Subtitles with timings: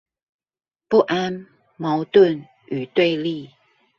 [0.87, 1.45] 不安、
[1.77, 3.51] 矛盾、與對立